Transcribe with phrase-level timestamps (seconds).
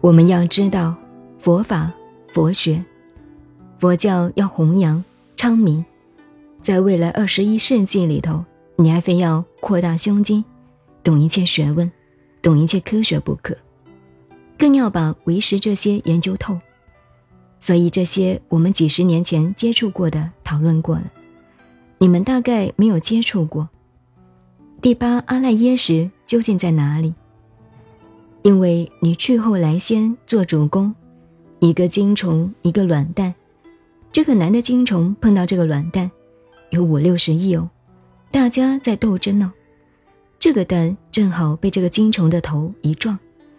[0.00, 0.96] 我们要知道
[1.38, 1.92] 佛法、
[2.32, 2.82] 佛学、
[3.78, 5.04] 佛教要弘扬
[5.36, 5.84] 昌明，
[6.62, 8.42] 在未来二十一世纪里头，
[8.76, 10.42] 你还非要扩大胸襟，
[11.02, 11.90] 懂一切学问，
[12.40, 13.54] 懂一切科学不可，
[14.56, 16.58] 更要把唯识这些研究透。
[17.58, 21.12] 所以这些我们几十年前接触过的、讨论过了，
[21.98, 23.68] 你们大概没有接触过。
[24.80, 27.12] 第八阿赖耶识究竟在哪里？
[28.42, 30.94] 因为你去后来先做主公，
[31.58, 33.34] 一个精虫，一个卵蛋，
[34.10, 36.10] 这个男的精虫碰到这个卵蛋，
[36.70, 37.68] 有五六十亿哦，
[38.30, 39.52] 大家在斗争哦。
[40.38, 43.18] 这个蛋正好被这个精虫的头一撞，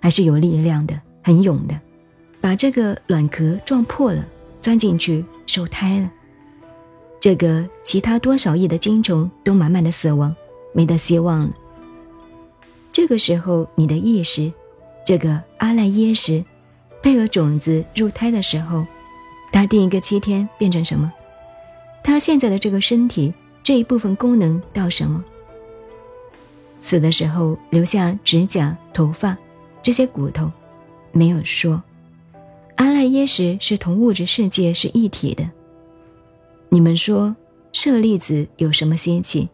[0.00, 1.78] 还是有力量的，很勇的，
[2.40, 4.26] 把这个卵壳撞破了，
[4.62, 6.10] 钻进去受胎了。
[7.20, 10.34] 这个其他多少亿的金虫都慢慢的死亡，
[10.72, 11.50] 没得希望了。
[12.90, 14.50] 这个时候你的意识。
[15.04, 16.44] 这个阿赖耶识，
[17.02, 18.86] 配合种子入胎的时候，
[19.50, 21.12] 他第一个七天变成什么？
[22.04, 25.22] 他现在的这个身体这一部分功能到什么？
[26.80, 29.36] 死的时候留下指甲、头发
[29.82, 30.50] 这些骨头，
[31.12, 31.82] 没有说。
[32.76, 35.48] 阿赖耶识是同物质世界是一体的。
[36.68, 37.36] 你们说
[37.72, 39.48] 舍利子有什么稀奇？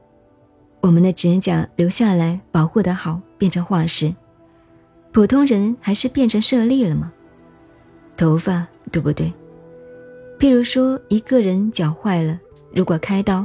[0.80, 4.14] 我们的指甲留下来保护的好，变成化石。
[5.12, 7.12] 普通人还是变成舍利了吗？
[8.16, 9.32] 头发对不对？
[10.38, 12.38] 譬如说，一个人脚坏了，
[12.72, 13.44] 如果开刀，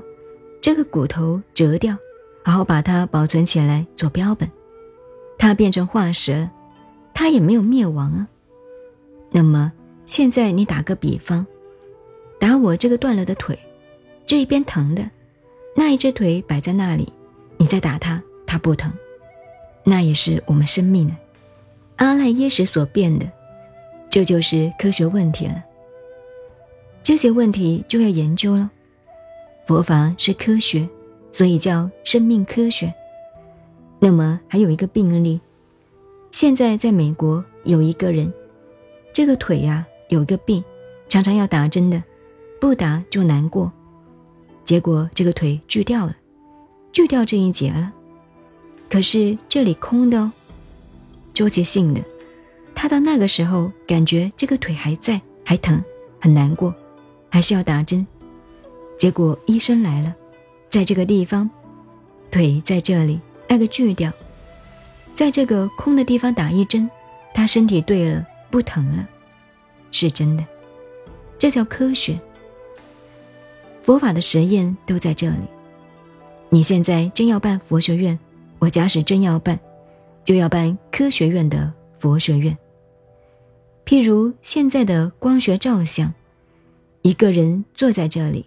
[0.62, 1.98] 这个骨头折掉，
[2.44, 4.50] 然后把它保存起来做标本，
[5.38, 6.52] 它变成化石了，
[7.14, 8.28] 它也没有灭亡啊。
[9.32, 9.72] 那么
[10.06, 11.46] 现在你打个比方，
[12.40, 13.58] 打我这个断了的腿，
[14.28, 15.10] 这一边疼的，
[15.76, 17.12] 那一只腿摆在那里，
[17.58, 18.92] 你再打它，它不疼，
[19.84, 21.18] 那也是我们生命呢。
[21.98, 23.30] 阿赖耶识所变的，
[24.10, 25.64] 这就是科学问题了。
[27.02, 28.72] 这些问题就要研究了。
[29.66, 30.88] 佛法是科学，
[31.32, 32.94] 所以叫生命科学。
[34.00, 35.40] 那么还有一个病例，
[36.32, 38.32] 现在在美国有一个人，
[39.14, 40.64] 这个腿呀有一个病，
[41.08, 42.04] 常常要打针的，
[42.60, 43.72] 不打就难过，
[44.66, 46.16] 结果这个腿锯掉了，
[46.92, 47.94] 锯掉这一节了，
[48.90, 50.32] 可是这里空的哦。
[51.34, 52.02] 纠结性的，
[52.76, 55.84] 他到那个时候感觉这个腿还在，还疼，
[56.20, 56.74] 很难过，
[57.30, 58.06] 还是要打针。
[58.98, 60.14] 结果医生来了，
[60.70, 61.50] 在这个地方，
[62.32, 64.12] 腿在这里，那个锯掉，
[65.14, 66.90] 在这个空的地方打一针，
[67.34, 69.08] 他身体对了，不疼了，
[69.92, 70.46] 是真的，
[71.38, 72.20] 这叫科学。
[73.82, 75.36] 佛法的实验都在这里。
[76.50, 78.18] 你现在真要办佛学院，
[78.60, 79.60] 我假使真要办。
[80.24, 82.58] 就要办科学院的佛学院。
[83.86, 86.14] 譬如现在的光学照相，
[87.02, 88.46] 一个人坐在这里，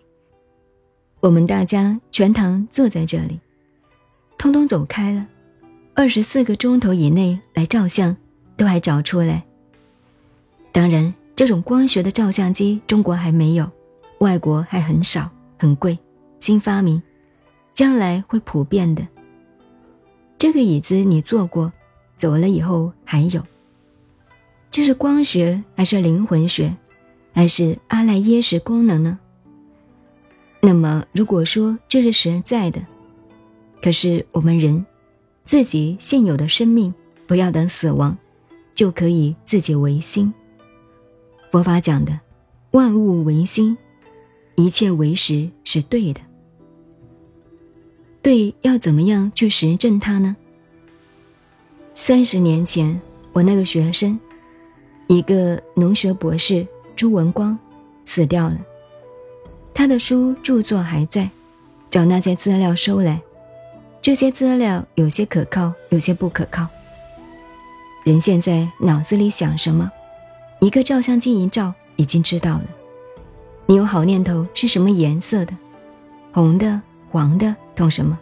[1.20, 3.41] 我们大家全堂坐在这里，
[4.38, 5.26] 通通走开了，
[5.94, 8.16] 二十四个钟头以内来照相，
[8.56, 9.44] 都还找出来。
[10.72, 13.70] 当然，这种光学的照相机中国还没有，
[14.20, 15.98] 外国还很少，很贵，
[16.38, 17.03] 新发明，
[17.75, 19.06] 将来会普遍的。
[20.38, 21.72] 这个椅子你坐过，
[22.16, 23.42] 走了以后还有。
[24.70, 26.76] 这是光学还是灵魂学，
[27.32, 29.19] 还是阿赖耶识功能呢？
[30.60, 32.84] 那么如果说这是实在的，
[33.80, 34.84] 可是我们人
[35.44, 36.92] 自己现有的生命，
[37.26, 38.16] 不要等死亡，
[38.75, 40.34] 就可以自己为心。
[41.50, 42.20] 佛法讲的
[42.72, 43.78] 万物唯心，
[44.56, 46.20] 一切为实是对的。
[48.26, 50.34] 对，要怎么样去实证它呢？
[51.94, 53.00] 三十年前，
[53.32, 54.19] 我那个学生，
[55.06, 56.66] 一个农学博士
[56.97, 57.56] 朱文光，
[58.04, 58.59] 死掉了。
[59.72, 61.31] 他的书著作还在，
[61.88, 63.23] 找那些资料收来。
[64.02, 66.67] 这些资料有些可靠，有些不可靠。
[68.02, 69.88] 人现在脑子里想什么，
[70.58, 72.64] 一个照相机一照，已经知道了。
[73.67, 75.56] 你有好念头是什么颜色的？
[76.32, 76.82] 红的、
[77.12, 77.55] 黄的。
[77.76, 78.19] 动什么？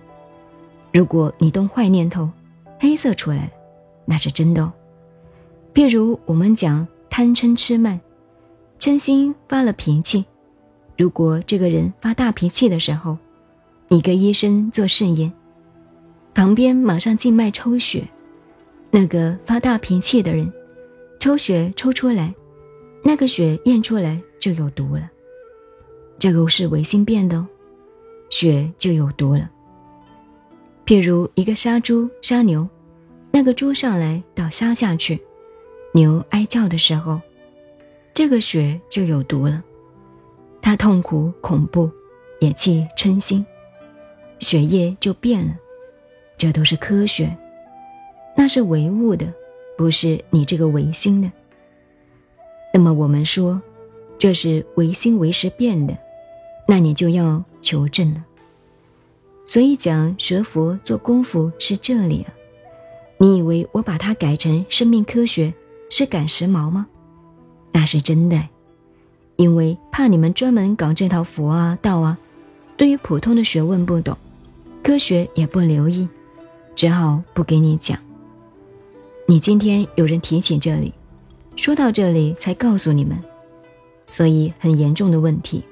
[0.92, 2.28] 如果你动坏念头，
[2.78, 3.50] 黑色出来了，
[4.04, 4.72] 那是真的哦。
[5.72, 7.98] 譬如我们讲贪嗔痴慢，
[8.78, 10.24] 嗔心发了脾气，
[10.98, 13.16] 如果这个人发大脾气的时候，
[13.88, 15.32] 你跟医生做试验，
[16.34, 18.06] 旁边马上静脉抽血，
[18.90, 20.52] 那个发大脾气的人，
[21.18, 22.34] 抽血抽出来，
[23.02, 25.10] 那个血验出来就有毒了，
[26.18, 27.46] 这个是违心变的哦。
[28.34, 29.48] 血就有毒了。
[30.84, 32.68] 譬如一个杀猪杀牛，
[33.30, 35.22] 那个猪上来倒杀下去，
[35.92, 37.20] 牛哀叫的时候，
[38.12, 39.62] 这个血就有毒了。
[40.60, 41.88] 它痛苦、恐怖，
[42.40, 43.46] 也气嗔心，
[44.40, 45.54] 血液就变了。
[46.36, 47.38] 这都是科学，
[48.36, 49.32] 那是唯物的，
[49.78, 51.30] 不是你这个唯心的。
[52.72, 53.62] 那么我们说，
[54.18, 55.96] 这是唯心唯识变的，
[56.66, 58.22] 那你就要求证了。
[59.44, 62.32] 所以讲学佛做功夫是这里啊。
[63.18, 65.52] 你以为我把它改成生命科学
[65.88, 66.86] 是赶时髦吗？
[67.72, 68.48] 那是真的，
[69.36, 72.18] 因为怕你们专门搞这套佛啊道啊，
[72.76, 74.16] 对于普通的学问不懂，
[74.82, 76.08] 科学也不留意，
[76.74, 77.98] 只好不给你讲。
[79.26, 80.92] 你今天有人提起这里，
[81.56, 83.18] 说到这里才告诉你们，
[84.06, 85.64] 所以很严重的问题。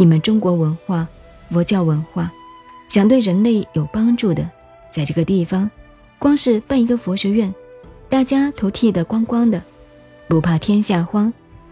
[0.00, 1.06] 你们中国文化、
[1.50, 2.32] 佛教文化，
[2.88, 4.48] 想对人类有帮助的，
[4.90, 5.70] 在这个地方。
[6.18, 7.54] 光是办一个佛学院，
[8.08, 9.62] 大家头剃得光光的，
[10.26, 11.30] 不怕天下荒，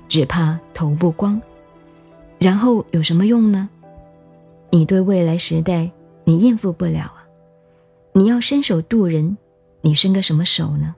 [0.08, 1.40] 只怕头不光。
[2.38, 3.66] 然后有什么用呢？
[4.68, 5.90] 你对未来时代
[6.24, 7.24] 你应付不了啊！
[8.12, 9.38] 你要伸手渡人，
[9.80, 10.94] 你伸个什么手呢？